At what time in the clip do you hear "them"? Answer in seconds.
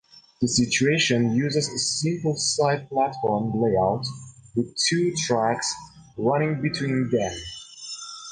7.11-7.33